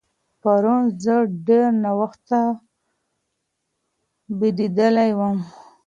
پرون 0.41 0.81
زه 1.03 1.15
ډېر 1.47 1.67
ناوخته 1.83 2.39
بېدېدلی 4.39 5.11
وم. 5.19 5.37